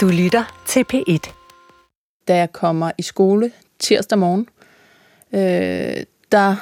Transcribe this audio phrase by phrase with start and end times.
[0.00, 1.32] Du lytter til P1.
[2.28, 4.46] Da jeg kommer i skole tirsdag morgen,
[5.32, 6.56] øh, der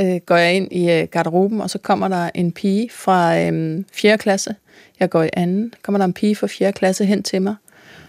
[0.00, 3.84] øh, går jeg ind i øh, garderoben, og så kommer der en pige fra øh,
[3.92, 4.18] 4.
[4.18, 4.54] klasse.
[5.00, 5.72] Jeg går i anden.
[5.82, 6.72] kommer der en pige fra 4.
[6.72, 7.54] klasse hen til mig,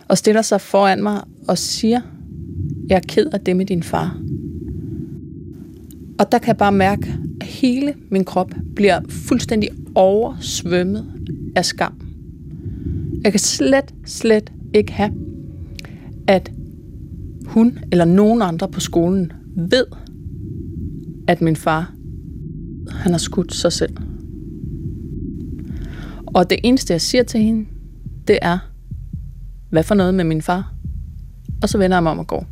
[0.07, 2.01] og stiller sig foran mig og siger,
[2.89, 4.17] jeg er ked af det med din far.
[6.19, 11.13] Og der kan jeg bare mærke, at hele min krop bliver fuldstændig oversvømmet
[11.55, 12.01] af skam.
[13.23, 15.11] Jeg kan slet, slet ikke have,
[16.27, 16.51] at
[17.45, 19.85] hun eller nogen andre på skolen ved,
[21.27, 21.93] at min far,
[22.89, 23.97] han har skudt sig selv.
[26.27, 27.65] Og det eneste, jeg siger til hende,
[28.27, 28.57] det er,
[29.69, 30.73] hvad for noget med min far?
[31.61, 32.45] Og så vender jeg mig om og går.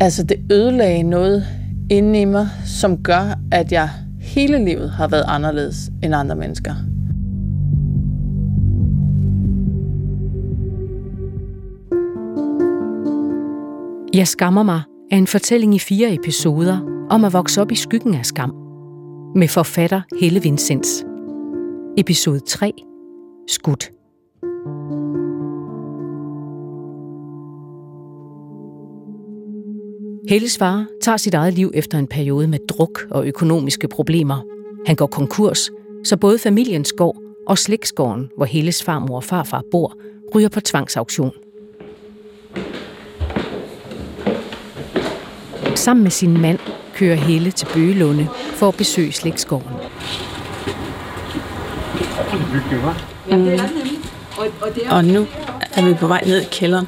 [0.00, 1.46] Altså, det ødelagde noget
[1.90, 6.74] inde i mig, som gør, at jeg hele livet har været anderledes end andre mennesker.
[14.14, 18.14] Jeg skammer mig er en fortælling i fire episoder om at vokse op i skyggen
[18.14, 18.54] af skam.
[19.34, 21.04] Med forfatter Helle Vincents.
[21.98, 22.72] Episode 3.
[23.48, 23.90] Skudt.
[30.28, 34.42] Helles far tager sit eget liv efter en periode med druk og økonomiske problemer.
[34.86, 35.70] Han går konkurs,
[36.04, 37.16] så både familiens gård
[37.46, 39.94] og slægtsgården, hvor Helles farmor og farfar bor,
[40.34, 41.32] ryger på tvangsauktion.
[45.80, 46.58] Sammen med sin mand
[46.94, 49.70] kører Helle til Bøgelunde for at besøge slægtsgården.
[53.26, 53.58] Mm.
[54.90, 55.26] Og nu
[55.74, 56.86] er vi på vej ned i kælderen.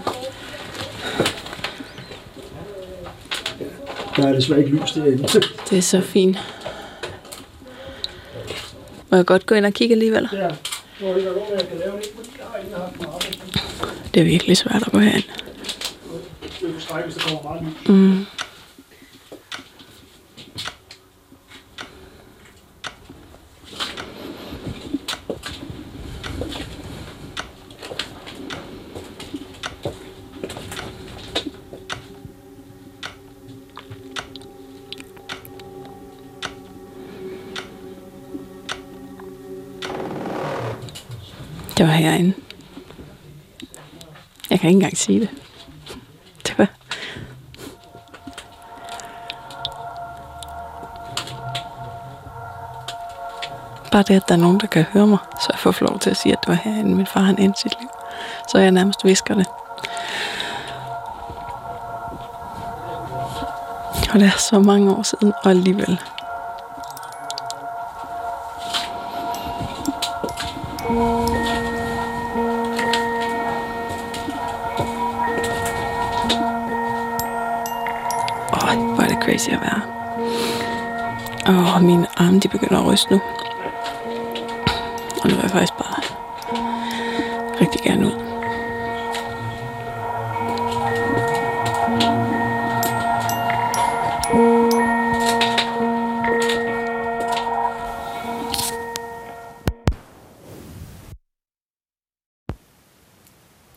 [4.16, 5.22] Der er desværre ikke lys derinde.
[5.70, 6.36] Det er så fint.
[9.10, 10.28] Må jeg godt gå ind og kigge alligevel?
[10.32, 10.48] Ja.
[14.14, 15.24] Det er virkelig svært at gå herind.
[16.60, 17.88] Det er stræk, hvis der kommer meget lys.
[17.88, 18.26] Mm.
[41.82, 42.34] Det var herinde.
[44.50, 45.30] Jeg kan ikke engang sige det.
[46.46, 46.66] Det var...
[53.92, 56.10] Bare det, at der er nogen, der kan høre mig, så jeg får lov til
[56.10, 57.88] at sige, at det var herinde, min far han endte sit liv.
[58.48, 59.46] Så jeg nærmest visker det.
[64.12, 66.00] Og det er så mange år siden, og alligevel.
[82.92, 83.20] Ryste nu.
[85.22, 86.02] Og nu vil jeg faktisk bare
[87.60, 88.12] rigtig gerne ud.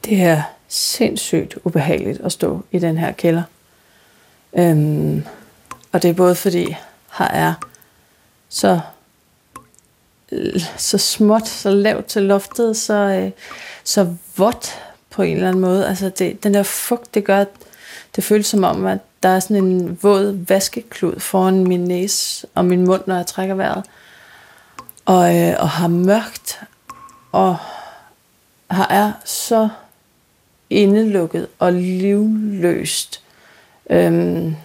[0.05, 3.43] Det er sindssygt ubehageligt at stå i den her kælder.
[4.53, 5.25] Øhm,
[5.91, 6.75] og det er både fordi
[7.17, 7.53] her er
[8.49, 8.79] så
[10.31, 13.31] Øh, så småt, så lavt til loftet, så, øh,
[13.83, 15.87] så vådt på en eller anden måde.
[15.87, 17.49] Altså det, den der fugt, det gør, at
[18.15, 22.65] det føles som om, at der er sådan en våd vaskeklud foran min næse og
[22.65, 23.83] min mund, når jeg trækker vejret.
[25.05, 26.59] Og, øh, og har mørkt,
[27.31, 27.57] og
[28.71, 29.69] har er så
[30.69, 33.21] indelukket og livløst.
[33.89, 34.55] Øhm,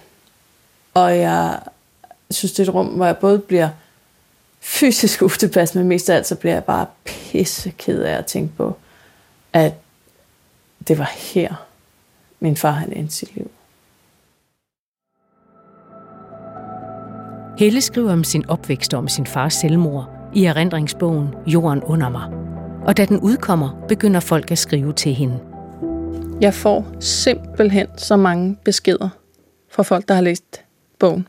[0.95, 1.59] og jeg
[2.31, 3.69] synes, det er et rum, hvor jeg både bliver
[4.61, 8.57] fysisk utilpas, men mest af alt, så bliver jeg bare pisse ked af at tænke
[8.57, 8.77] på,
[9.53, 9.73] at
[10.89, 11.67] det var her,
[12.41, 13.51] min far han endte sit liv.
[17.59, 22.31] Helle skriver om sin opvækst og om sin fars selvmord i erindringsbogen Jorden under mig.
[22.87, 25.41] Og da den udkommer, begynder folk at skrive til hende.
[26.41, 29.09] Jeg får simpelthen så mange beskeder
[29.71, 30.61] fra folk, der har læst
[30.99, 31.29] bogen.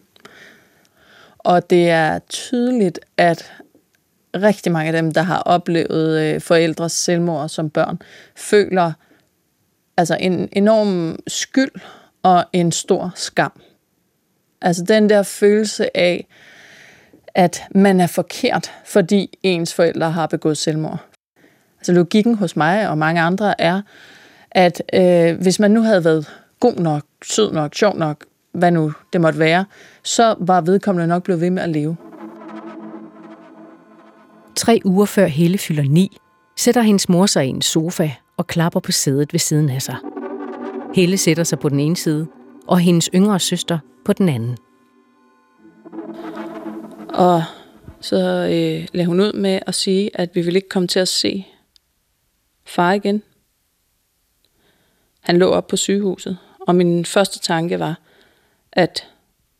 [1.43, 3.53] Og det er tydeligt, at
[4.35, 8.01] rigtig mange af dem, der har oplevet øh, forældres selvmord som børn,
[8.35, 8.91] føler
[9.97, 11.71] altså en enorm skyld
[12.23, 13.61] og en stor skam.
[14.61, 16.27] Altså den der følelse af,
[17.35, 21.05] at man er forkert, fordi ens forældre har begået selvmord.
[21.77, 23.81] Altså logikken hos mig og mange andre er,
[24.51, 26.29] at øh, hvis man nu havde været
[26.59, 29.65] god nok, sød nok, sjov nok, hvad nu det måtte være,
[30.03, 31.98] så var vedkommende nok blevet ved med at leve.
[34.56, 36.18] Tre uger før Helle fylder ni,
[36.57, 39.95] sætter hendes mor sig i en sofa og klapper på sædet ved siden af sig.
[40.95, 42.27] Helle sætter sig på den ene side,
[42.68, 44.57] og hendes yngre søster på den anden.
[47.13, 47.44] Og
[48.01, 51.07] så øh, lagde hun ud med at sige, at vi ville ikke komme til at
[51.07, 51.48] se
[52.65, 53.24] far igen.
[55.21, 56.38] Han lå op på sygehuset,
[56.68, 58.00] og min første tanke var,
[58.71, 59.07] at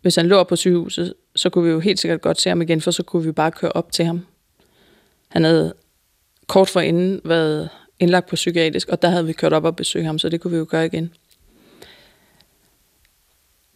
[0.02, 2.82] hvis han lå på sygehuset, så kunne vi jo helt sikkert godt se ham igen,
[2.82, 4.26] for så kunne vi bare køre op til ham.
[5.28, 5.74] Han havde
[6.48, 7.70] kort forinden været
[8.00, 10.52] indlagt på psykiatrisk, og der havde vi kørt op og besøgt ham, så det kunne
[10.52, 11.14] vi jo gøre igen.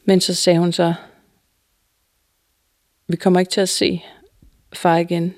[0.06, 0.94] Men så sagde hun så,
[3.08, 4.04] vi kommer ikke til at se
[4.74, 5.36] far igen,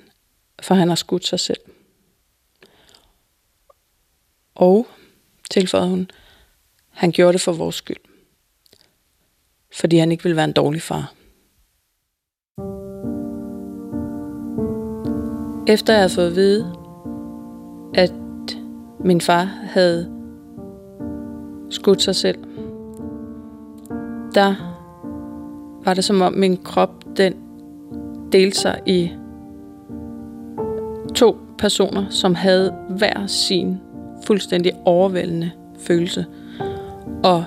[0.62, 1.60] for han har skudt sig selv.
[4.54, 4.86] Og,
[5.50, 6.10] tilføjede hun,
[6.90, 8.07] han gjorde det for vores skyld.
[9.72, 11.12] Fordi han ikke ville være en dårlig far.
[15.68, 16.72] Efter jeg havde fået at vide,
[17.94, 18.12] at
[19.04, 20.12] min far havde
[21.70, 22.38] skudt sig selv,
[24.34, 24.54] der
[25.84, 27.34] var det som om min krop, den
[28.32, 29.10] delte sig i
[31.14, 33.76] to personer, som havde hver sin
[34.26, 36.26] fuldstændig overvældende følelse.
[37.24, 37.44] Og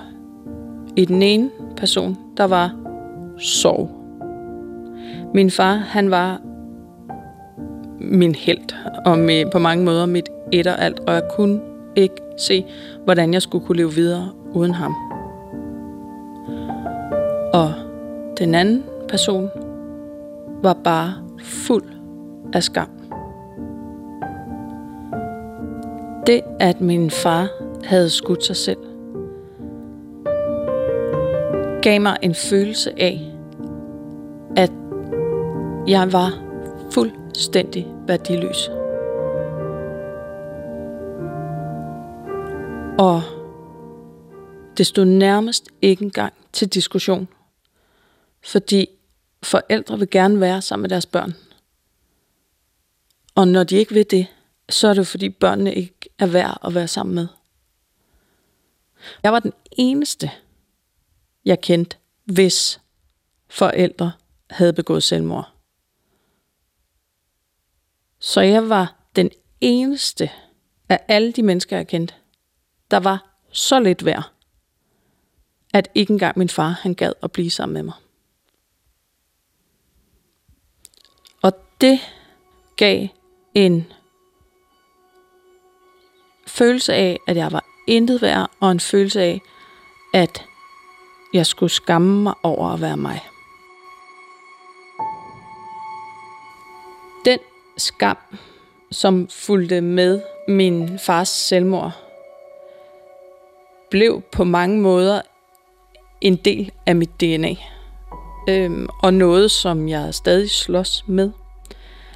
[0.96, 1.50] i den ene
[1.82, 2.74] person, der var
[3.38, 3.90] sorg.
[5.34, 6.40] Min far, han var
[8.00, 8.74] min held,
[9.06, 11.60] og med, på mange måder mit et og alt, og jeg kunne
[11.96, 12.64] ikke se,
[13.04, 14.94] hvordan jeg skulle kunne leve videre uden ham.
[17.52, 17.72] Og
[18.38, 19.48] den anden person
[20.62, 21.84] var bare fuld
[22.52, 22.88] af skam.
[26.26, 27.48] Det, at min far
[27.84, 28.78] havde skudt sig selv,
[31.82, 33.32] gav mig en følelse af,
[34.56, 34.70] at
[35.86, 36.42] jeg var
[36.92, 38.68] fuldstændig værdiløs.
[42.98, 43.22] Og
[44.76, 47.28] det stod nærmest ikke engang til diskussion,
[48.44, 48.88] fordi
[49.42, 51.34] forældre vil gerne være sammen med deres børn.
[53.34, 54.26] Og når de ikke vil det,
[54.68, 57.26] så er det fordi børnene ikke er værd at være sammen med.
[59.22, 60.30] Jeg var den eneste,
[61.44, 62.80] jeg kendte, hvis
[63.48, 64.12] forældre
[64.50, 65.52] havde begået selvmord.
[68.18, 69.30] Så jeg var den
[69.60, 70.30] eneste
[70.88, 72.14] af alle de mennesker, jeg kendte,
[72.90, 74.32] der var så lidt værd,
[75.74, 77.94] at ikke engang min far han gad at blive sammen med mig.
[81.42, 82.00] Og det
[82.76, 83.08] gav
[83.54, 83.92] en
[86.46, 89.40] følelse af, at jeg var intet værd, og en følelse af,
[90.14, 90.44] at
[91.32, 93.20] jeg skulle skamme mig over at være mig.
[97.24, 97.38] Den
[97.76, 98.16] skam,
[98.90, 101.92] som fulgte med min fars selvmord,
[103.90, 105.20] blev på mange måder
[106.20, 107.54] en del af mit DNA.
[108.48, 111.30] Øhm, og noget, som jeg stadig slås med.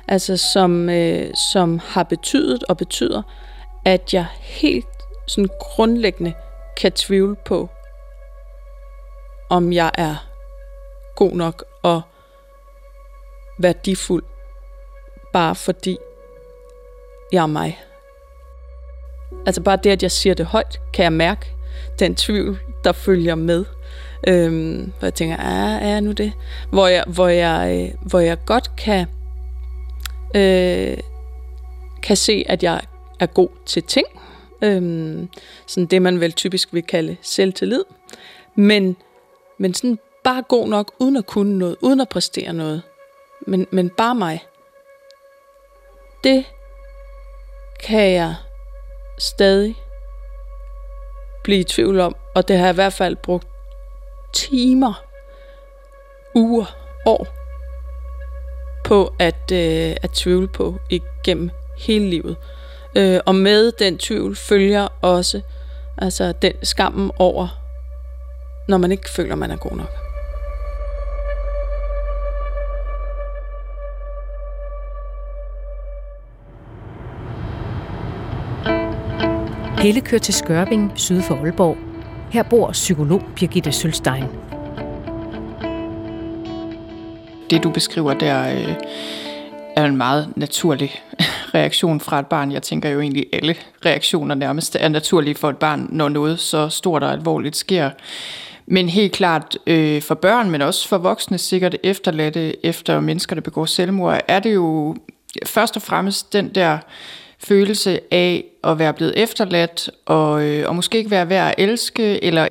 [0.08, 3.22] Altså som, øh, som har betydet og betyder,
[3.84, 4.86] at jeg helt
[5.28, 6.34] sådan grundlæggende
[6.76, 7.68] kan tvivle på,
[9.48, 10.16] om jeg er
[11.16, 12.02] god nok og
[13.58, 14.24] værdifuld,
[15.32, 15.98] bare fordi
[17.32, 17.80] jeg er mig.
[19.46, 21.46] Altså bare det, at jeg siger det højt, kan jeg mærke
[21.98, 23.64] den tvivl, der følger med.
[24.28, 26.32] Øhm, hvor jeg tænker, er, er jeg nu det?
[26.70, 29.06] Hvor jeg, hvor jeg, øh, hvor jeg godt kan,
[30.34, 30.96] øh,
[32.02, 32.80] kan se, at jeg
[33.20, 34.06] er god til ting.
[34.62, 35.28] Øhm,
[35.66, 37.84] sådan det, man vel typisk vil kalde selvtillid.
[38.54, 38.96] Men,
[39.58, 42.82] men sådan bare god nok, uden at kunne noget, uden at præstere noget.
[43.46, 44.44] Men, men bare mig.
[46.24, 46.44] Det
[47.82, 48.34] kan jeg
[49.18, 49.76] stadig
[51.44, 53.46] blive i tvivl om, og det har jeg i hvert fald brugt
[54.32, 55.02] timer,
[56.34, 57.26] uger, år
[58.84, 62.36] på at, øh, at tvivle på igennem hele livet.
[62.96, 65.40] Øh, og med den tvivl følger også
[65.98, 67.65] altså den skammen over,
[68.68, 69.92] når man ikke føler, man er god nok.
[79.78, 81.76] Helle kører til Skørving, syd for Aalborg.
[82.30, 84.24] Her bor psykolog Birgitte Sølstein.
[87.50, 88.74] Det, du beskriver der, øh,
[89.76, 90.90] er en meget naturlig
[91.54, 92.52] reaktion fra et barn.
[92.52, 93.54] Jeg tænker jo egentlig, alle
[93.84, 97.90] reaktioner nærmest er naturlige for et barn, når noget så stort og alvorligt sker.
[98.66, 103.42] Men helt klart øh, for børn, men også for voksne, sikkert efterladte efter mennesker, der
[103.42, 104.96] begår selvmord, er det jo
[105.46, 106.78] først og fremmest den der
[107.38, 112.24] følelse af at være blevet efterladt, og, øh, og måske ikke være værd at elske,
[112.24, 112.48] eller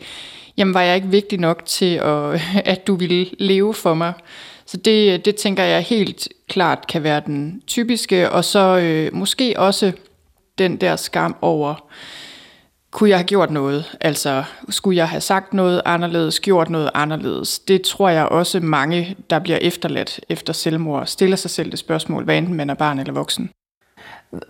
[0.57, 2.41] jamen var jeg ikke vigtig nok til, at,
[2.74, 4.13] at du ville leve for mig.
[4.65, 9.53] Så det, det tænker jeg helt klart kan være den typiske, og så øh, måske
[9.57, 9.91] også
[10.57, 11.89] den der skam over,
[12.95, 13.97] kunne jeg have gjort noget?
[14.01, 17.59] Altså, skulle jeg have sagt noget anderledes, gjort noget anderledes?
[17.59, 22.23] Det tror jeg også mange, der bliver efterladt efter selvmord, stiller sig selv det spørgsmål,
[22.23, 23.49] hvad enten man er barn eller voksen.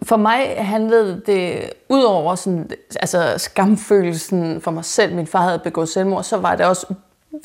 [0.04, 5.90] For mig handlede det, udover sådan, altså skamfølelsen for mig selv, min far havde begået
[5.90, 6.94] selvmord, så var det også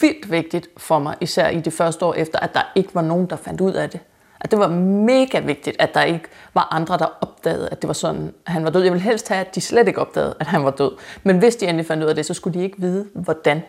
[0.01, 3.27] vildt vigtigt for mig, især i det første år efter, at der ikke var nogen,
[3.27, 4.01] der fandt ud af det.
[4.41, 7.95] At det var mega vigtigt, at der ikke var andre, der opdagede, at det var
[7.95, 8.83] sådan, at han var død.
[8.83, 10.93] Jeg ville helst have, at de slet ikke opdagede, at han var død.
[11.23, 13.63] Men hvis de endelig fandt ud af det, så skulle de ikke vide, hvordan.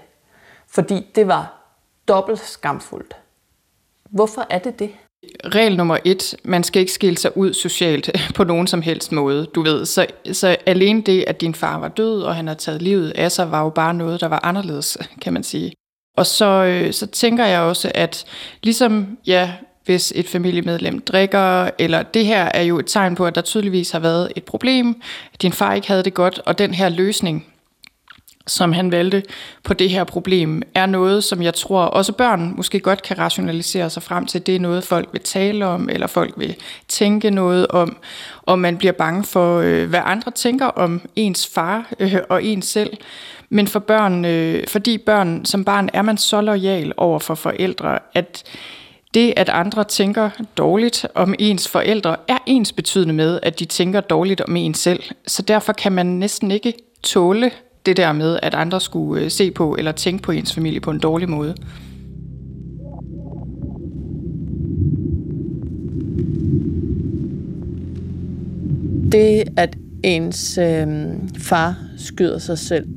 [0.68, 1.62] Fordi det var
[2.08, 3.16] dobbelt skamfuldt.
[4.10, 4.92] Hvorfor er det det?
[5.46, 9.46] Regel nummer et, man skal ikke skille sig ud socialt på nogen som helst måde,
[9.46, 9.86] du ved.
[9.86, 13.32] Så, så alene det, at din far var død, og han har taget livet af
[13.32, 15.74] sig, var jo bare noget, der var anderledes, kan man sige.
[16.18, 18.26] Og så, øh, så tænker jeg også, at
[18.64, 19.54] ligesom, ja,
[19.86, 23.92] hvis et familiemedlem drikker, eller det her er jo et tegn på, at der tydeligvis
[23.92, 25.02] har været et problem,
[25.42, 27.46] din far ikke havde det godt, og den her løsning,
[28.48, 29.24] som han valgte
[29.64, 33.90] på det her problem, er noget, som jeg tror også børn måske godt kan rationalisere
[33.90, 34.46] sig frem til.
[34.46, 36.56] Det er noget, folk vil tale om, eller folk vil
[36.88, 37.98] tænke noget om,
[38.42, 42.66] og man bliver bange for, øh, hvad andre tænker om ens far øh, og ens
[42.66, 42.98] selv.
[43.50, 48.00] Men for børn, øh, fordi børn som barn er man så lojal over for forældre,
[48.14, 48.44] at
[49.14, 54.02] det, at andre tænker dårligt om ens forældre, er ens betydende med, at de tænker
[54.02, 55.04] dårligt om en selv.
[55.28, 57.52] Så derfor kan man næsten ikke tåle
[57.86, 60.92] det der med, at andre skulle øh, se på eller tænke på ens familie på
[60.92, 61.56] en dårlig måde.
[69.12, 70.88] Det, at ens øh,
[71.38, 72.88] far skyder sig selv,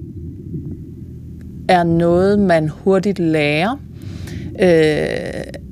[1.69, 3.77] er noget, man hurtigt lærer.
[4.61, 5.64] Øh,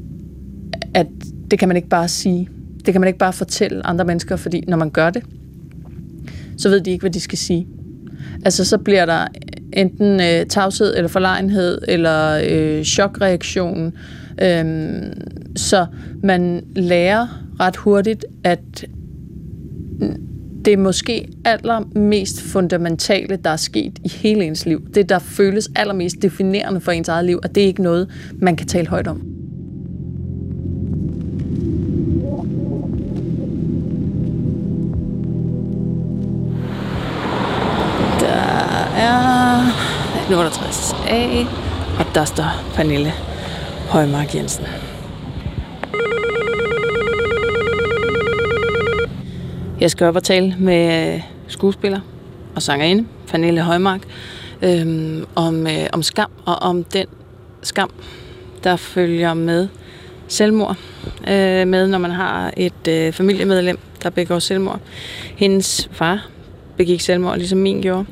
[0.94, 1.06] at
[1.50, 2.48] det kan man ikke bare sige.
[2.86, 5.22] Det kan man ikke bare fortælle andre mennesker, fordi når man gør det,
[6.56, 7.66] så ved de ikke, hvad de skal sige.
[8.44, 9.26] Altså så bliver der
[9.72, 13.92] enten øh, tavshed eller forlegenhed eller øh, chokreaktion.
[14.42, 15.12] Øhm,
[15.56, 15.86] så
[16.22, 17.26] man lærer
[17.60, 18.84] ret hurtigt, at
[20.64, 24.88] det er måske allermest fundamentale, der er sket i hele ens liv.
[24.94, 28.56] Det, der føles allermest definerende for ens eget liv, og det er ikke noget, man
[28.56, 29.31] kan tale højt om.
[41.12, 41.46] 68A,
[41.98, 43.12] og der står Pernille
[43.88, 44.64] Højmark Jensen.
[49.80, 52.00] Jeg skal op og tale med øh, skuespiller
[52.54, 54.00] og sangerinde, Pernille Højmark,
[54.62, 57.06] øhm, om, øh, om skam og om den
[57.62, 57.90] skam,
[58.64, 59.68] der følger med
[60.28, 60.76] selvmord,
[61.20, 64.80] øh, med når man har et øh, familiemedlem, der begår selvmord.
[65.36, 66.26] Hendes far
[66.76, 68.06] begik selvmord, ligesom min gjorde.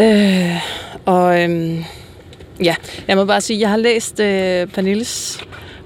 [0.00, 0.56] Øh,
[1.04, 1.84] og øh,
[2.64, 2.74] ja,
[3.08, 5.40] jeg må bare sige, at jeg har læst øh, Pernilles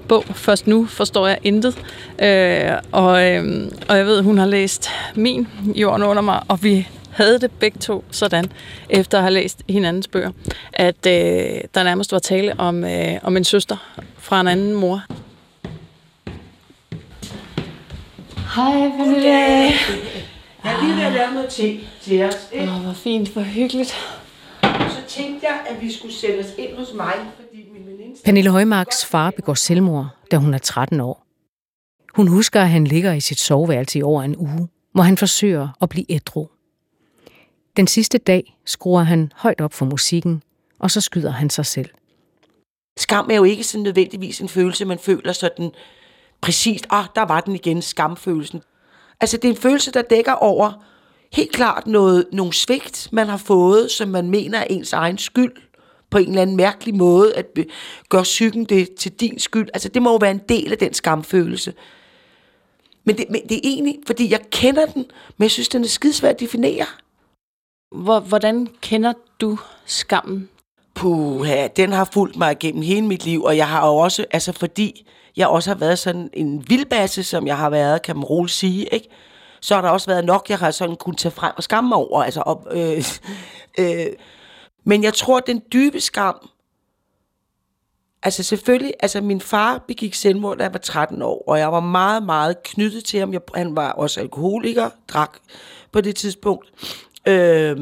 [0.07, 0.23] bog.
[0.25, 1.77] Først nu forstår jeg intet.
[2.19, 6.63] Øh, og, øh, og jeg ved, at hun har læst min Jorden under mig, og
[6.63, 8.51] vi havde det begge to sådan,
[8.89, 10.31] efter at have læst hinandens bøger,
[10.73, 13.77] at øh, der nærmest var tale om, øh, om en søster
[14.17, 15.03] fra en anden mor.
[18.55, 19.29] Hej, Pernille.
[20.63, 22.35] Jeg har lige ved at lave noget te til os.
[22.53, 23.95] Åh, oh, hvor fint, hvor hyggeligt.
[24.89, 28.15] Så tænkte jeg, at vi skulle sætte os ind hos mig, fordi min veninde...
[28.25, 31.25] Pernille Højmarks far begår selvmord, da hun er 13 år.
[32.15, 35.67] Hun husker, at han ligger i sit soveværelse i over en uge, hvor han forsøger
[35.81, 36.47] at blive ædru.
[37.77, 40.43] Den sidste dag skruer han højt op for musikken,
[40.79, 41.89] og så skyder han sig selv.
[42.97, 45.71] Skam er jo ikke sådan nødvendigvis en følelse, man føler sådan
[46.41, 48.61] præcist, ah, der var den igen, skamfølelsen.
[49.21, 50.85] Altså, det er en følelse, der dækker over
[51.33, 55.53] helt klart noget, nogle svigt, man har fået, som man mener er ens egen skyld
[56.09, 57.45] på en eller anden mærkelig måde, at
[58.09, 59.69] gøre psyken det til din skyld.
[59.73, 61.73] Altså, det må jo være en del af den skamfølelse.
[63.03, 65.05] Men det, men det er egentlig, fordi jeg kender den,
[65.37, 66.85] men jeg synes, den er skidesvært at definere.
[68.27, 70.49] Hvordan kender du skammen?
[70.95, 74.25] Puh, ja, den har fulgt mig igennem hele mit liv, og jeg har jo også,
[74.31, 78.23] altså fordi jeg også har været sådan en vildbasse, som jeg har været, kan man
[78.23, 79.09] roligt sige, ikke?
[79.63, 81.97] Så har der også været nok, jeg har sådan kunne tage frem og skamme mig
[81.97, 82.23] over.
[82.23, 83.03] Altså, op, øh,
[83.79, 84.05] øh,
[84.83, 86.49] men jeg tror, at den dybe skam,
[88.23, 91.79] altså selvfølgelig, altså min far begik selvmord, da jeg var 13 år, og jeg var
[91.79, 93.33] meget, meget knyttet til ham.
[93.33, 95.37] Jeg, han var også alkoholiker, drak
[95.91, 96.71] på det tidspunkt.
[97.27, 97.77] Øh,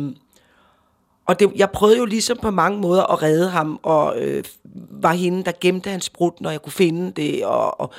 [1.32, 4.44] og det, jeg prøvede jo ligesom på mange måder at redde ham, og øh,
[4.90, 7.94] var hende, der gemte hans brud, når jeg kunne finde det, og, og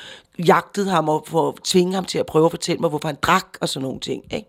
[0.46, 3.46] jagtede ham og for, tvinge ham til at prøve at fortælle mig, hvorfor han drak
[3.60, 4.24] og sådan nogle ting.
[4.34, 4.48] Ikke?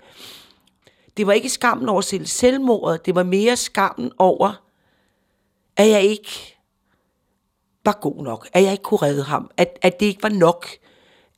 [1.17, 4.61] Det var ikke skammen over selv selvmordet, det var mere skammen over,
[5.77, 6.57] at jeg ikke
[7.85, 10.67] var god nok, at jeg ikke kunne redde ham, at, at det ikke var nok,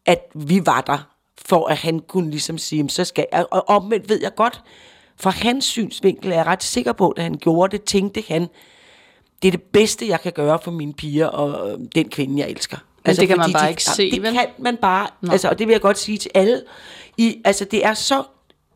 [0.05, 4.09] at vi var der, for at han kunne ligesom sige, så skal jeg, og omvendt
[4.09, 4.63] ved jeg godt,
[5.19, 8.47] fra hans synsvinkel er jeg ret sikker på, at han gjorde det, tænkte han,
[9.41, 12.49] det er det bedste, jeg kan gøre for mine piger og øh, den kvinde, jeg
[12.49, 12.77] elsker.
[12.77, 14.33] Men altså, det kan man bare de, ikke se, Det vel?
[14.33, 15.31] kan man bare, Nå.
[15.31, 16.61] altså, og det vil jeg godt sige til alle.
[17.17, 18.23] I, altså, det er så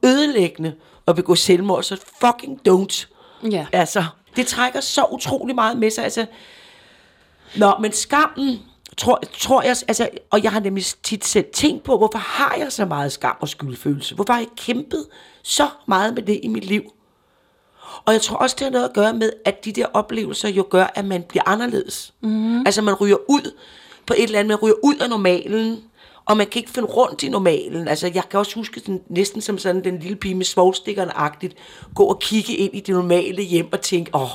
[0.06, 0.74] ødelæggende
[1.08, 3.06] at begå selvmord, så fucking don't.
[3.52, 3.66] Ja.
[3.72, 4.04] Altså,
[4.36, 6.04] det trækker så utrolig meget med sig.
[6.04, 6.26] Altså,
[7.58, 8.60] Nå, men skammen,
[9.00, 12.72] tror, tror jeg, altså, og jeg har nemlig tit selv tænkt på, hvorfor har jeg
[12.72, 14.16] så meget skam og skyldfølelse?
[14.16, 15.06] Hvorfor har jeg kæmpet
[15.44, 16.84] så meget med det i mit liv?
[18.06, 20.66] Og jeg tror også, det har noget at gøre med, at de der oplevelser jo
[20.70, 22.14] gør, at man bliver anderledes.
[22.22, 22.66] Mm.
[22.66, 23.52] Altså man ryger ud
[24.06, 25.84] på et eller andet, man ryger ud af normalen,
[26.26, 27.88] og man kan ikke finde rundt i normalen.
[27.88, 31.56] Altså jeg kan også huske den, næsten som sådan den lille pige med svogstikkerne-agtigt,
[31.96, 34.30] gå og kigge ind i det normale hjem og tænke, åh,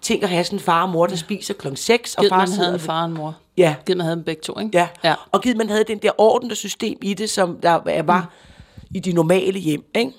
[0.00, 2.74] tænk at have sådan far og mor, der spiser klokken 6, og far man havde
[2.74, 3.36] en far og en mor.
[3.56, 3.74] Ja.
[3.86, 4.78] Givet man havde dem begge to, ikke?
[4.78, 4.88] Ja.
[5.04, 5.14] ja.
[5.32, 8.96] Og givet man havde den der orden og system i det, som der var mm.
[8.96, 9.84] i de normale hjem.
[9.94, 10.12] Ikke?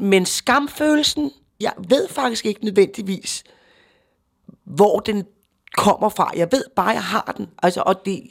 [0.00, 3.44] Men skamfølelsen, jeg ved faktisk ikke nødvendigvis,
[4.64, 5.24] hvor den
[5.76, 6.32] kommer fra.
[6.36, 7.48] Jeg ved bare, jeg har den.
[7.62, 8.22] Altså, og det,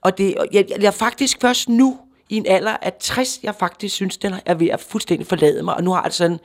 [0.00, 3.54] og det, og jeg, jeg, jeg faktisk først nu, i en alder af 60, jeg
[3.54, 5.74] faktisk synes, den er ved at fuldstændig forlade mig.
[5.74, 6.38] Og nu har jeg det sådan,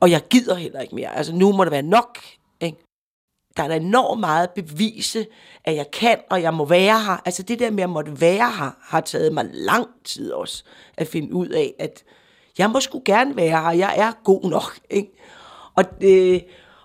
[0.00, 1.16] og jeg gider heller ikke mere.
[1.16, 2.18] Altså, nu må det være nok.
[3.56, 5.26] Der er da enormt meget bevise,
[5.64, 7.22] at jeg kan, og jeg må være her.
[7.24, 10.64] Altså det der med, at jeg måtte være her, har taget mig lang tid også
[10.96, 12.04] at finde ud af, at
[12.58, 14.78] jeg må sgu gerne være her, jeg er god nok.
[14.90, 15.12] Ikke?
[15.74, 16.40] Og, øh,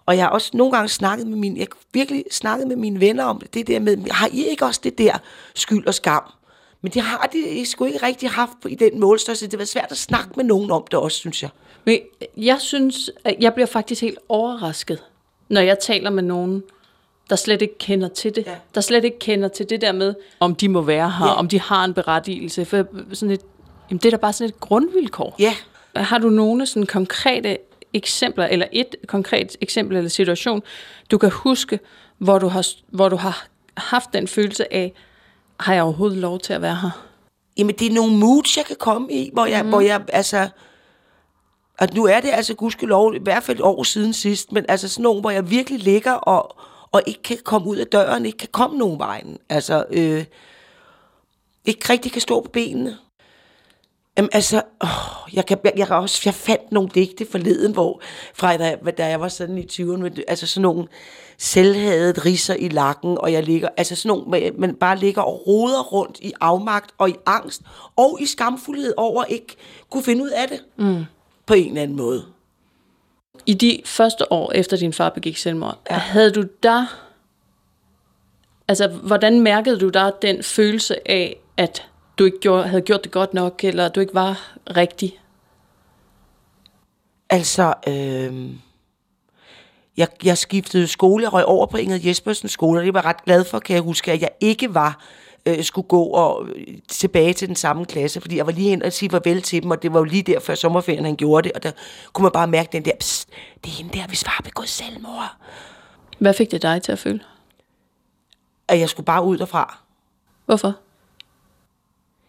[0.05, 3.23] og jeg har også nogle gange snakket med mine, jeg virkelig snakket med mine venner
[3.23, 5.17] om det, det der med, har I ikke også det der
[5.55, 6.23] skyld og skam?
[6.81, 9.47] Men det har de sgu ikke rigtig haft i den målstørrelse.
[9.47, 11.49] Det var svært at snakke med nogen om det også, synes jeg.
[11.85, 11.99] Men
[12.37, 15.03] jeg synes, at jeg bliver faktisk helt overrasket,
[15.49, 16.63] når jeg taler med nogen,
[17.29, 18.45] der slet ikke kender til det.
[18.45, 18.55] Ja.
[18.75, 21.33] Der slet ikke kender til det der med, om de må være her, Ja.
[21.33, 22.65] om de har en berettigelse.
[22.65, 23.41] For sådan et,
[23.89, 25.35] jamen det er da bare sådan et grundvilkår.
[25.39, 25.55] Ja,
[25.95, 27.57] Har du nogle sådan konkrete
[27.93, 30.63] eksempler, eller et konkret eksempel eller situation,
[31.11, 31.79] du kan huske,
[32.17, 34.93] hvor du har, hvor du har haft den følelse af,
[35.59, 36.89] har jeg overhovedet lov til at være her?
[37.57, 39.69] Jamen, det er nogle moods, jeg kan komme i, hvor jeg, mm.
[39.69, 40.47] hvor jeg altså...
[41.79, 44.87] Og nu er det altså gudskelov, i hvert fald et år siden sidst, men altså
[44.87, 46.55] sådan nogle, hvor jeg virkelig ligger og,
[46.91, 49.37] og ikke kan komme ud af døren, ikke kan komme nogen vejen.
[49.49, 50.25] Altså, øh,
[51.65, 52.97] ikke rigtig kan stå på benene.
[54.17, 58.01] Jamen altså, åh, jeg, kan, jeg, jeg, også, jeg fandt nogle digte forleden, hvor
[58.33, 60.87] fra da, da jeg var sådan i 20'erne, altså sådan nogle
[61.37, 65.83] selvhadet risser i lakken, og jeg ligger, altså sådan nogle, man bare ligger og roder
[65.83, 67.61] rundt i afmagt og i angst,
[67.95, 69.55] og i skamfuldhed over ikke
[69.89, 71.05] kunne finde ud af det, mm
[71.45, 72.25] på en eller anden måde.
[73.45, 75.95] I de første år efter din far begik selvmord, ja.
[75.95, 76.85] havde du der...
[78.67, 83.11] Altså, hvordan mærkede du der den følelse af, at du ikke gjorde, havde gjort det
[83.11, 85.19] godt nok, eller du ikke var rigtig?
[87.29, 88.49] Altså, øh,
[89.97, 93.05] jeg, jeg skiftede skole, jeg røg over på Inger Jespersens skole, og det var jeg
[93.05, 94.99] ret glad for, kan jeg huske, at jeg ikke var
[95.45, 98.83] øh, skulle gå og øh, tilbage til den samme klasse, fordi jeg var lige hen
[98.83, 101.43] og sige farvel til dem, og det var jo lige der før sommerferien, han gjorde
[101.47, 101.71] det, og der
[102.13, 103.29] kunne man bare mærke den der, Psst,
[103.63, 105.35] det er hende der, hvis far begået selvmord.
[106.19, 107.19] Hvad fik det dig til at føle?
[108.67, 109.77] At jeg skulle bare ud derfra.
[110.45, 110.73] Hvorfor?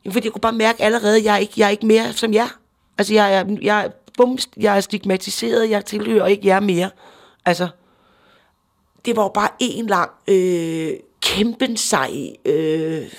[0.04, 2.12] Jamen, fordi jeg kunne bare mærke allerede, at jeg er ikke, jeg er ikke mere
[2.12, 2.48] som jer.
[2.98, 6.90] Altså, jeg er, jeg, er, bum, jeg er stigmatiseret, jeg tilhører ikke jer mere.
[7.44, 7.68] Altså,
[9.04, 10.92] det var jo bare en lang øh,
[11.26, 13.12] kæmpen sig øh,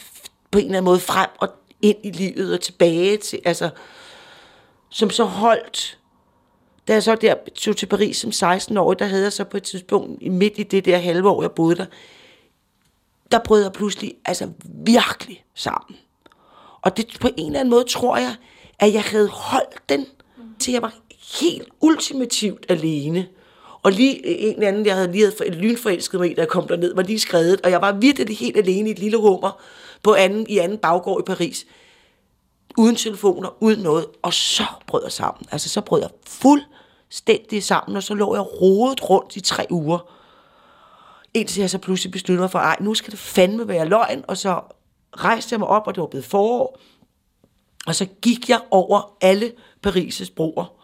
[0.51, 1.49] på en eller anden måde frem og
[1.81, 3.69] ind i livet og tilbage til, altså,
[4.89, 5.99] som så holdt.
[6.87, 9.57] Da jeg så der tog til Paris som 16 år, der havde jeg så på
[9.57, 11.85] et tidspunkt, midt i det der halve år, jeg boede der,
[13.31, 15.97] der brød jeg pludselig altså virkelig sammen.
[16.81, 18.35] Og det på en eller anden måde tror jeg,
[18.79, 20.05] at jeg havde holdt den,
[20.59, 20.93] til jeg var
[21.41, 23.27] helt ultimativt alene.
[23.87, 26.67] Og lige en eller anden, jeg havde lige havde lynforelsket mig i, da jeg kom
[26.67, 29.61] derned, var lige skrevet, og jeg var virkelig helt alene i et lille hummer
[30.03, 31.65] på anden, i anden baggård i Paris.
[32.77, 35.45] uden telefoner, uden noget, og så brød jeg sammen.
[35.51, 40.13] Altså, så brød jeg fuldstændig sammen, og så lå jeg rodet rundt i tre uger.
[41.33, 44.37] Indtil jeg så pludselig besluttede mig for, ej, nu skal det fandme være løgn, og
[44.37, 44.61] så
[45.11, 46.79] rejste jeg mig op, og det var blevet forår,
[47.87, 49.51] og så gik jeg over alle
[49.87, 50.76] Paris' broer.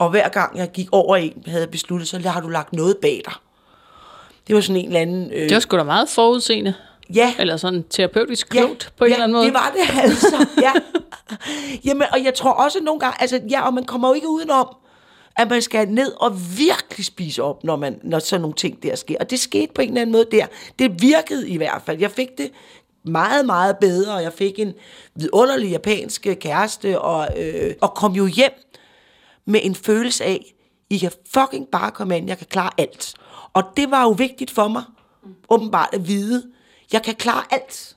[0.00, 2.96] Og hver gang jeg gik over en, havde jeg besluttet, så har du lagt noget
[2.96, 3.32] bag dig.
[4.46, 5.30] Det var sådan en eller anden...
[5.32, 6.74] Øh, Det var sgu da meget forudseende.
[7.14, 9.46] ja, Eller sådan terapeutisk klogt på en ja, eller anden måde.
[9.46, 10.72] det var det altså, ja.
[11.84, 14.76] Jamen, og jeg tror også nogle gange, altså ja, og man kommer jo ikke udenom,
[15.36, 18.94] at man skal ned og virkelig spise op, når, man, når sådan nogle ting der
[18.96, 19.16] sker.
[19.20, 20.46] Og det skete på en eller anden måde der.
[20.78, 21.98] Det virkede i hvert fald.
[22.00, 22.50] Jeg fik det
[23.04, 24.74] meget, meget bedre, og jeg fik en
[25.14, 28.52] vidunderlig japansk kæreste, og, øh, og kom jo hjem
[29.50, 30.54] med en følelse af,
[30.90, 33.14] I kan fucking bare komme ind, jeg kan klare alt.
[33.52, 34.82] Og det var jo vigtigt for mig,
[35.48, 36.50] åbenbart at vide,
[36.92, 37.96] jeg kan klare alt.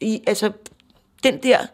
[0.00, 0.52] I, altså,
[1.22, 1.66] den der,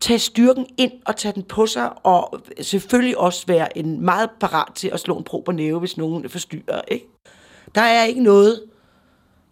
[0.00, 4.74] tage styrken ind og tage den på sig, og selvfølgelig også være en meget parat
[4.74, 6.82] til at slå en prober næve, hvis nogen forstyrrer.
[6.88, 7.08] Ikke?
[7.74, 8.62] Der er ikke noget,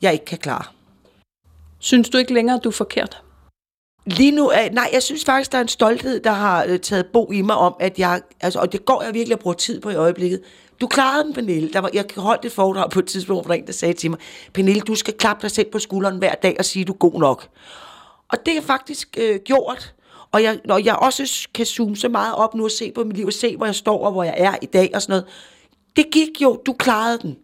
[0.02, 0.64] jeg ikke kan klare.
[1.78, 3.22] Synes du ikke længere, du er forkert?
[4.06, 7.06] Lige nu, er, nej, jeg synes faktisk, der er en stolthed, der har øh, taget
[7.06, 9.80] bo i mig om, at jeg, altså, og det går jeg virkelig at bruge tid
[9.80, 10.40] på i øjeblikket.
[10.80, 11.72] Du klarede den, Pernille.
[11.72, 14.10] Der var, jeg holdt et foredrag på et tidspunkt, hvor der en, der sagde til
[14.10, 14.18] mig,
[14.54, 17.20] Pernille, du skal klappe dig selv på skulderen hver dag og sige, du er god
[17.20, 17.48] nok.
[18.28, 19.94] Og det er faktisk øh, gjort.
[20.32, 23.16] Og jeg, når jeg også kan zoome så meget op nu og se på mit
[23.16, 25.24] liv, og se, hvor jeg står og hvor jeg er i dag og sådan noget.
[25.96, 27.36] Det gik jo, du klarede den.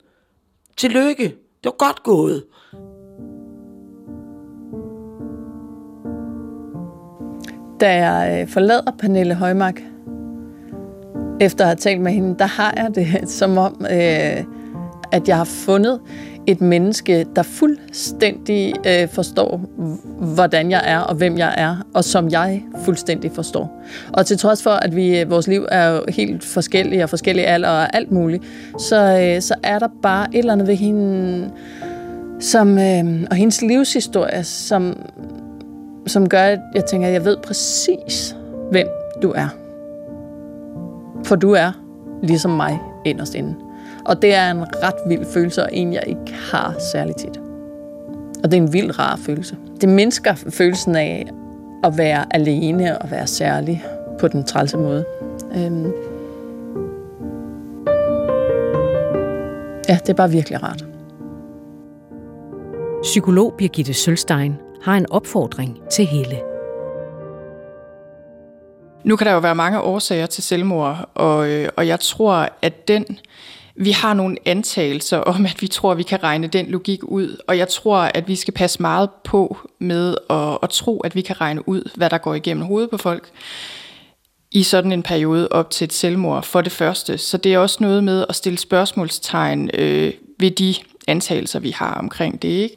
[0.77, 1.25] Tillykke.
[1.25, 2.45] Det var godt gået.
[7.81, 9.83] Da jeg øh, forlader Pernille Højmark,
[11.41, 13.07] efter at have talt med hende, der har jeg det
[13.41, 14.45] som om, øh,
[15.13, 16.01] at jeg har fundet
[16.47, 19.61] et menneske, der fuldstændig øh, forstår,
[20.35, 23.83] hvordan jeg er og hvem jeg er, og som jeg fuldstændig forstår.
[24.13, 27.47] Og til trods for, at vi øh, vores liv er jo helt forskellige og forskellige
[27.47, 28.45] alder og alt muligt,
[28.79, 31.51] så, øh, så er der bare et eller andet ved hende,
[32.41, 34.97] som, øh, og hendes livshistorie, som,
[36.09, 38.37] som gør, at jeg tænker, at jeg ved præcis,
[38.71, 38.87] hvem
[39.23, 39.49] du er.
[41.25, 41.73] For du er
[42.23, 43.55] ligesom mig inderst inde.
[44.05, 47.41] Og det er en ret vild følelse, og en, jeg ikke har særlig tit.
[48.45, 49.57] Og det er en vild rar følelse.
[49.81, 51.27] Det mindsker følelsen af
[51.85, 53.85] at være alene og være særlig
[54.21, 55.05] på den trælse måde.
[55.57, 55.93] Øhm.
[59.89, 60.85] Ja, det er bare virkelig rart.
[63.03, 66.41] Psykolog Birgitte Sølstein har en opfordring til Helle.
[69.05, 72.89] Nu kan der jo være mange årsager til selvmord, og, øh, og jeg tror, at
[72.89, 73.19] den,
[73.77, 77.37] vi har nogle antagelser om, at vi tror, at vi kan regne den logik ud,
[77.47, 81.21] og jeg tror, at vi skal passe meget på med at, at tro, at vi
[81.21, 83.31] kan regne ud, hvad der går igennem hovedet på folk
[84.51, 87.19] i sådan en periode op til et selvmord, for det første.
[87.19, 90.75] Så det er også noget med at stille spørgsmålstegn øh, ved de
[91.09, 92.49] antagelser, vi har omkring det.
[92.49, 92.77] Ikke?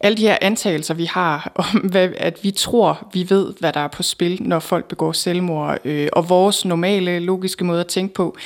[0.00, 3.80] Alle de her antagelser, vi har om, hvad, at vi tror, vi ved, hvad der
[3.80, 8.14] er på spil, når folk begår selvmord, øh, og vores normale, logiske måde at tænke
[8.14, 8.36] på,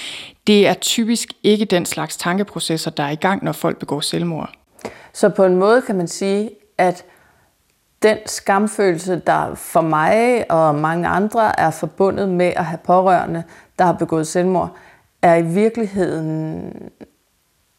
[0.46, 4.50] det er typisk ikke den slags tankeprocesser, der er i gang, når folk begår selvmord.
[5.12, 7.04] Så på en måde kan man sige, at
[8.02, 13.42] den skamfølelse, der for mig og mange andre er forbundet med at have pårørende,
[13.78, 14.76] der har begået selvmord,
[15.22, 16.72] er i virkeligheden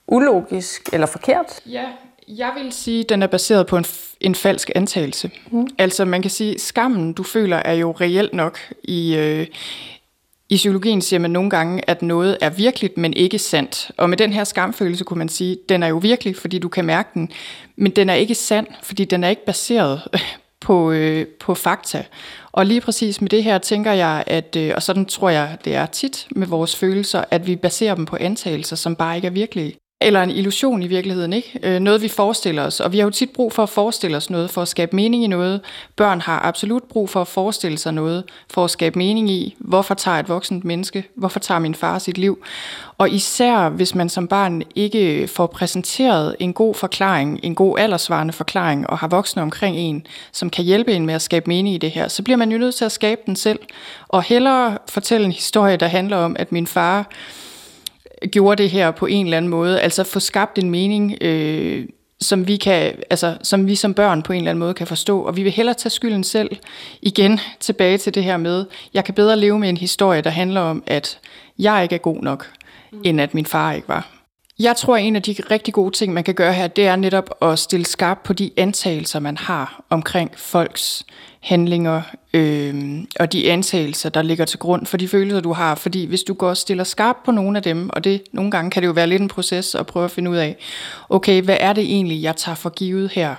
[0.07, 1.59] ulogisk eller forkert.
[1.65, 1.85] Ja,
[2.27, 3.85] jeg vil sige, at den er baseret på en,
[4.21, 5.31] en falsk antagelse.
[5.51, 5.67] Mm.
[5.77, 9.15] Altså man kan sige, skammen du føler er jo reelt nok i...
[9.15, 9.47] Øh,
[10.49, 13.91] i psykologien siger man nogle gange, at noget er virkeligt, men ikke sandt.
[13.97, 16.85] Og med den her skamfølelse kunne man sige, den er jo virkelig, fordi du kan
[16.85, 17.31] mærke den,
[17.75, 20.01] men den er ikke sand, fordi den er ikke baseret
[20.65, 22.05] på, øh, på fakta.
[22.51, 25.75] Og lige præcis med det her tænker jeg, at, øh, og sådan tror jeg, det
[25.75, 29.31] er tit med vores følelser, at vi baserer dem på antagelser, som bare ikke er
[29.31, 29.75] virkelige.
[30.03, 31.59] Eller en illusion i virkeligheden, ikke?
[31.63, 32.79] Øh, noget vi forestiller os.
[32.79, 35.23] Og vi har jo tit brug for at forestille os noget, for at skabe mening
[35.23, 35.61] i noget.
[35.95, 39.93] Børn har absolut brug for at forestille sig noget, for at skabe mening i, hvorfor
[39.93, 42.43] tager et voksent menneske, hvorfor tager min far sit liv.
[42.97, 48.33] Og især hvis man som barn ikke får præsenteret en god forklaring, en god aldersvarende
[48.33, 51.77] forklaring, og har voksne omkring en, som kan hjælpe en med at skabe mening i
[51.77, 53.59] det her, så bliver man jo nødt til at skabe den selv.
[54.07, 57.09] Og hellere fortælle en historie, der handler om, at min far
[58.31, 61.85] gjorde det her på en eller anden måde, altså få skabt en mening, øh,
[62.21, 65.21] som vi kan, altså som vi som børn på en eller anden måde kan forstå,
[65.21, 66.57] og vi vil hellere tage skylden selv
[67.01, 70.61] igen tilbage til det her med, jeg kan bedre leve med en historie, der handler
[70.61, 71.19] om, at
[71.59, 72.51] jeg ikke er god nok,
[72.91, 73.01] mm.
[73.03, 74.22] end at min far ikke var.
[74.59, 76.95] Jeg tror, at en af de rigtig gode ting, man kan gøre her, det er
[76.95, 81.05] netop at stille skarp på de antagelser, man har omkring folks
[81.39, 82.01] handlinger
[82.33, 85.75] øh, og de antagelser, der ligger til grund for de følelser, du har.
[85.75, 88.71] Fordi hvis du går og stiller skarp på nogle af dem, og det nogle gange
[88.71, 90.57] kan det jo være lidt en proces at prøve at finde ud af,
[91.09, 93.35] okay, hvad er det egentlig, jeg tager for givet her?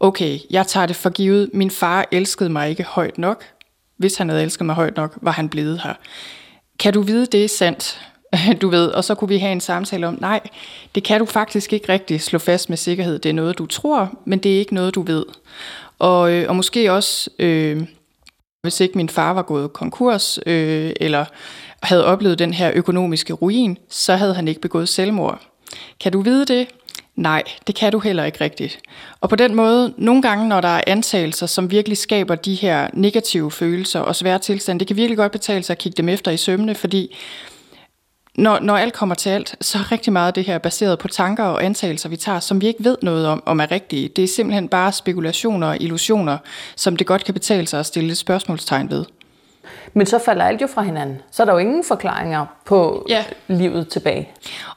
[0.00, 3.44] Okay, jeg tager det for givet, min far elskede mig ikke højt nok.
[3.96, 5.94] Hvis han havde elsket mig højt nok, var han blevet her.
[6.78, 8.00] Kan du vide, det er sandt?
[8.62, 10.40] du ved, og så kunne vi have en samtale om, nej,
[10.94, 13.18] det kan du faktisk ikke rigtig slå fast med sikkerhed.
[13.18, 15.24] Det er noget, du tror, men det er ikke noget, du ved.
[15.98, 17.82] Og, øh, og måske også, øh,
[18.62, 21.24] hvis ikke min far var gået konkurs, øh, eller
[21.82, 25.40] havde oplevet den her økonomiske ruin, så havde han ikke begået selvmord.
[26.00, 26.68] Kan du vide det?
[27.16, 28.78] Nej, det kan du heller ikke rigtigt.
[29.20, 32.88] Og på den måde, nogle gange, når der er antagelser, som virkelig skaber de her
[32.92, 36.30] negative følelser og svære tilstande, det kan virkelig godt betale sig at kigge dem efter
[36.30, 37.16] i sømne, fordi
[38.38, 41.08] når, når alt kommer til alt, så er rigtig meget af det her baseret på
[41.08, 44.08] tanker og antagelser, vi tager, som vi ikke ved noget om, om er rigtige.
[44.08, 46.38] Det er simpelthen bare spekulationer og illusioner,
[46.76, 49.04] som det godt kan betale sig at stille et spørgsmålstegn ved.
[49.92, 51.22] Men så falder alt jo fra hinanden.
[51.30, 53.24] Så er der jo ingen forklaringer på ja.
[53.48, 54.28] livet tilbage.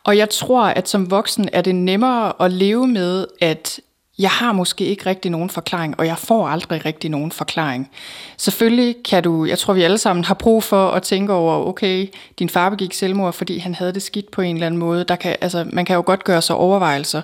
[0.03, 3.79] Og jeg tror, at som voksen er det nemmere at leve med, at
[4.19, 7.91] jeg har måske ikke rigtig nogen forklaring, og jeg får aldrig rigtig nogen forklaring.
[8.37, 12.07] Selvfølgelig kan du, jeg tror vi alle sammen har brug for at tænke over, okay,
[12.39, 15.03] din far begik selvmord, fordi han havde det skidt på en eller anden måde.
[15.03, 17.21] Der kan, altså, man kan jo godt gøre sig overvejelser.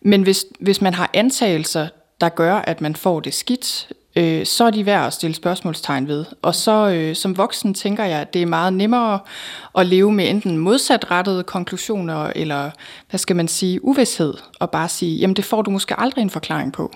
[0.00, 1.88] Men hvis, hvis man har antagelser,
[2.20, 6.08] der gør, at man får det skidt, øh, så er de værd at stille spørgsmålstegn
[6.08, 6.24] ved.
[6.42, 9.18] Og så øh, som voksen tænker jeg, at det er meget nemmere
[9.78, 12.70] at leve med enten modsatrettede konklusioner, eller
[13.10, 16.30] hvad skal man sige, uvidshed, og bare sige, jamen det får du måske aldrig en
[16.30, 16.92] forklaring på.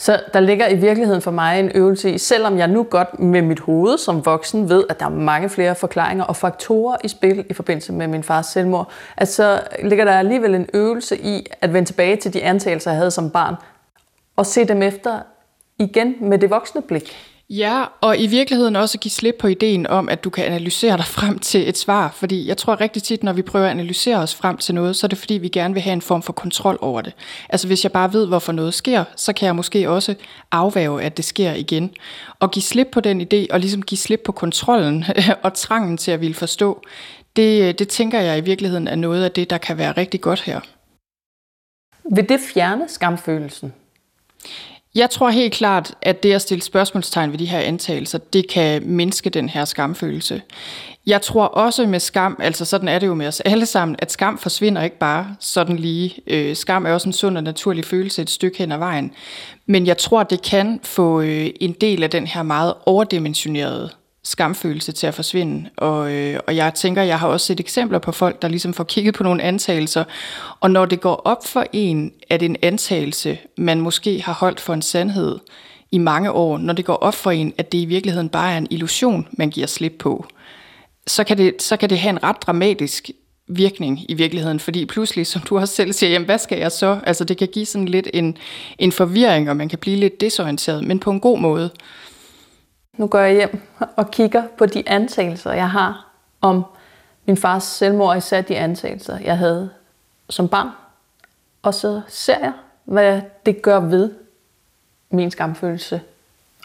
[0.00, 3.42] Så der ligger i virkeligheden for mig en øvelse i, selvom jeg nu godt med
[3.42, 7.44] mit hoved som voksen ved, at der er mange flere forklaringer og faktorer i spil
[7.50, 11.72] i forbindelse med min fars selvmord, at så ligger der alligevel en øvelse i at
[11.72, 13.54] vende tilbage til de antagelser, jeg havde som barn,
[14.36, 15.18] og se dem efter
[15.80, 17.16] igen med det voksne blik.
[17.50, 21.04] Ja, og i virkeligheden også give slip på ideen om, at du kan analysere dig
[21.04, 22.10] frem til et svar.
[22.14, 25.06] Fordi jeg tror rigtig tit, når vi prøver at analysere os frem til noget, så
[25.06, 27.14] er det fordi, vi gerne vil have en form for kontrol over det.
[27.48, 30.14] Altså hvis jeg bare ved, hvorfor noget sker, så kan jeg måske også
[30.50, 31.90] afvæve, at det sker igen.
[32.38, 35.04] Og give slip på den idé, og ligesom give slip på kontrollen
[35.44, 36.82] og trangen til at ville forstå,
[37.36, 40.40] det, det tænker jeg i virkeligheden er noget af det, der kan være rigtig godt
[40.40, 40.60] her.
[42.14, 43.72] Vil det fjerne skamfølelsen?
[44.94, 48.82] Jeg tror helt klart, at det at stille spørgsmålstegn ved de her antagelser, det kan
[48.86, 50.42] mindske den her skamfølelse.
[51.06, 54.12] Jeg tror også med skam, altså sådan er det jo med os alle sammen, at
[54.12, 56.14] skam forsvinder ikke bare sådan lige.
[56.26, 59.12] Øh, skam er også en sund og naturlig følelse et stykke hen ad vejen.
[59.66, 63.90] Men jeg tror, det kan få øh, en del af den her meget overdimensionerede
[64.24, 65.70] skamfølelse til at forsvinde.
[65.76, 68.84] Og, øh, og jeg tænker, jeg har også set eksempler på folk, der ligesom får
[68.84, 70.04] kigget på nogle antagelser.
[70.60, 74.74] Og når det går op for en, at en antagelse, man måske har holdt for
[74.74, 75.38] en sandhed
[75.90, 78.58] i mange år, når det går op for en, at det i virkeligheden bare er
[78.58, 80.26] en illusion, man giver slip på,
[81.06, 83.10] så kan det, så kan det have en ret dramatisk
[83.48, 86.98] virkning i virkeligheden, fordi pludselig, som du også selv siger, jamen hvad skal jeg så?
[87.06, 88.36] Altså det kan give sådan lidt en,
[88.78, 91.70] en forvirring, og man kan blive lidt desorienteret, men på en god måde.
[92.96, 93.62] Nu går jeg hjem
[93.96, 96.64] og kigger på de antagelser, jeg har om
[97.26, 99.70] min fars selvmord, især de antagelser, jeg havde
[100.28, 100.68] som barn.
[101.62, 102.52] Og så ser jeg,
[102.84, 104.10] hvad det gør ved
[105.10, 106.00] min skamfølelse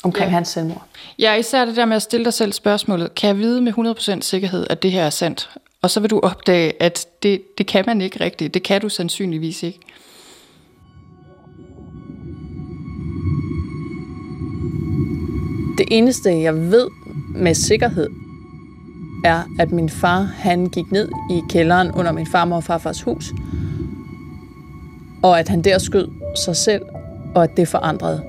[0.03, 0.33] omkring ja.
[0.33, 0.85] hans selvmord.
[1.19, 4.21] Ja, især det der med at stille dig selv spørgsmålet, kan jeg vide med 100%
[4.21, 5.49] sikkerhed, at det her er sandt?
[5.81, 8.53] Og så vil du opdage, at det, det kan man ikke rigtigt.
[8.53, 9.79] Det kan du sandsynligvis ikke.
[15.77, 16.87] Det eneste, jeg ved
[17.35, 18.09] med sikkerhed,
[19.25, 23.33] er, at min far han gik ned i kælderen under min farmor og farfars hus,
[25.23, 26.07] og at han der skød
[26.45, 26.81] sig selv,
[27.35, 28.21] og at det forandrede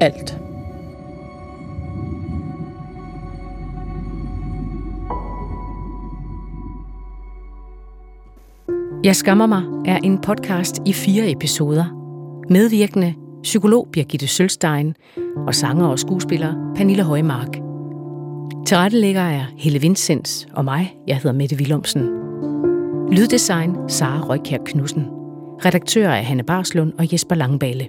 [0.00, 0.40] alt.
[9.04, 11.84] Jeg skammer mig er en podcast i fire episoder.
[12.50, 14.94] Medvirkende psykolog Birgitte Sølstein
[15.46, 17.58] og sanger og skuespiller Pernille Højmark.
[18.66, 22.02] Tilrettelægger er Helle Vincents og mig, jeg hedder Mette Willumsen.
[23.12, 25.06] Lyddesign Sara Røykær Knudsen.
[25.64, 27.88] Redaktør er Hanne Barslund og Jesper Langbale.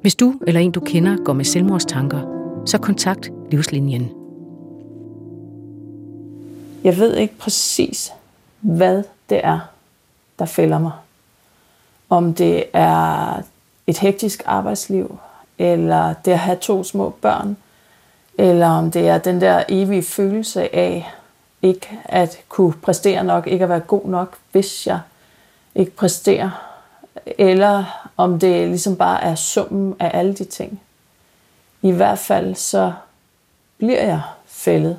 [0.00, 2.20] Hvis du eller en du kender går med selvmordstanker,
[2.66, 4.10] så kontakt Livslinjen.
[6.84, 8.12] Jeg ved ikke præcis,
[8.60, 9.58] hvad det er,
[10.38, 10.92] der fælder mig.
[12.08, 13.42] Om det er
[13.86, 15.18] et hektisk arbejdsliv,
[15.62, 17.56] eller det at have to små børn,
[18.38, 21.12] eller om det er den der evige følelse af
[21.62, 25.00] ikke at kunne præstere nok, ikke at være god nok, hvis jeg
[25.74, 26.50] ikke præsterer,
[27.38, 30.80] eller om det ligesom bare er summen af alle de ting.
[31.82, 32.92] I hvert fald så
[33.78, 34.98] bliver jeg fældet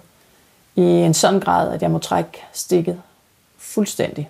[0.76, 3.02] i en sådan grad, at jeg må trække stikket
[3.58, 4.30] fuldstændig.